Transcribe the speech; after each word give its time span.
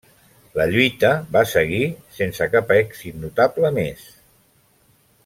La 0.59 0.65
lluita 0.71 1.11
va 1.35 1.43
seguir 1.51 1.81
sense 2.15 2.47
cap 2.57 2.73
èxit 2.79 3.21
notable 3.27 3.73
més. 3.79 4.09